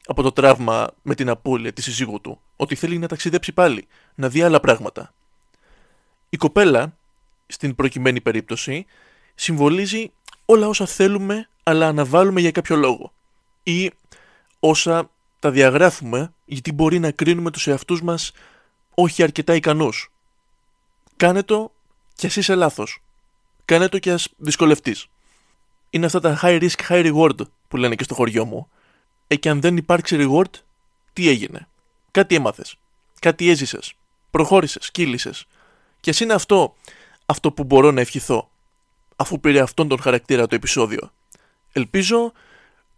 Από 0.07 0.23
το 0.23 0.33
τραύμα 0.33 0.91
με 1.03 1.15
την 1.15 1.29
απώλεια 1.29 1.73
της 1.73 1.85
σύζυγου 1.85 2.21
του, 2.21 2.41
ότι 2.57 2.75
θέλει 2.75 2.99
να 2.99 3.09
ταξιδέψει 3.09 3.53
πάλι, 3.53 3.87
να 4.15 4.29
δει 4.29 4.43
άλλα 4.43 4.61
πράγματα. 4.61 5.15
Η 6.29 6.37
κοπέλα, 6.37 6.97
στην 7.47 7.75
προκειμένη 7.75 8.21
περίπτωση, 8.21 8.87
συμβολίζει 9.35 10.13
όλα 10.45 10.69
όσα 10.69 10.87
θέλουμε 10.87 11.49
αλλά 11.63 11.87
αναβάλουμε 11.87 12.41
για 12.41 12.51
κάποιο 12.51 12.77
λόγο. 12.77 13.13
Ή 13.63 13.91
όσα 14.61 15.11
τα 15.39 15.51
διαγράφουμε 15.51 16.35
γιατί 16.45 16.73
μπορεί 16.73 16.99
να 16.99 17.11
κρίνουμε 17.11 17.51
τους 17.51 17.67
εαυτούς 17.67 18.03
μας 18.03 18.33
όχι 18.95 19.23
αρκετά 19.23 19.55
ικανούς. 19.55 20.13
Κάνε 21.17 21.43
το 21.43 21.73
κι 22.15 22.27
εσύ 22.27 22.39
είσαι 22.39 22.55
λάθος. 22.55 23.03
Κάνε 23.65 23.89
το 23.89 23.99
κι 23.99 24.11
ας 24.11 24.29
δυσκολευτείς. 24.37 25.07
Είναι 25.91 26.07
αυτά 26.07 26.21
τα 26.21 26.39
high 26.43 26.61
risk, 26.63 26.89
high 26.89 27.15
reward 27.15 27.47
που 27.69 27.77
λένε 27.77 27.95
και 27.95 28.05
στο 28.05 28.15
χωριό 28.15 28.45
μου. 28.45 28.69
Ε, 29.27 29.37
και 29.37 29.49
αν 29.49 29.61
δεν 29.61 29.77
υπάρξει 29.77 30.17
reward, 30.21 30.61
τι 31.13 31.29
έγινε; 31.29 31.69
Κάτι 32.15 32.35
έμαθες. 32.35 32.77
Κάτι 33.21 33.51
έζησες. 33.51 33.95
Προχώρησες, 34.31 34.91
κύλησες. 34.91 35.47
Και 36.01 36.11
ας 36.11 36.21
είναι 36.21 36.33
αυτό, 36.33 36.75
αυτό 37.27 37.53
που 37.53 37.65
μπορώ 37.65 37.91
να 37.91 38.01
ευχηθώ. 38.01 38.51
Αφού 39.17 39.41
πήρε 39.41 39.61
αυτόν 39.61 39.89
τον 39.89 40.01
χαρακτήρα 40.01 40.47
το 40.47 40.55
επεισόδιο. 40.55 41.11
Ελπίζω 41.73 42.33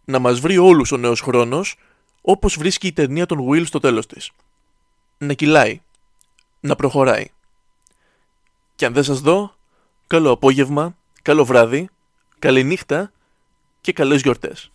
να 0.05 0.19
μας 0.19 0.39
βρει 0.39 0.57
όλους 0.57 0.91
ο 0.91 0.97
νέος 0.97 1.21
χρόνος 1.21 1.75
όπως 2.21 2.57
βρίσκει 2.57 2.87
η 2.87 2.93
ταινία 2.93 3.25
των 3.25 3.47
Will 3.49 3.65
στο 3.65 3.79
τέλος 3.79 4.05
της. 4.05 4.31
Να 5.17 5.33
κυλάει. 5.33 5.81
Να 6.59 6.75
προχωράει. 6.75 7.25
Και 8.75 8.85
αν 8.85 8.93
δεν 8.93 9.03
σας 9.03 9.19
δω, 9.19 9.55
καλό 10.07 10.31
απόγευμα, 10.31 10.97
καλό 11.21 11.45
βράδυ, 11.45 11.89
καλή 12.39 12.63
νύχτα 12.63 13.11
και 13.81 13.93
καλές 13.93 14.21
γιορτές. 14.21 14.71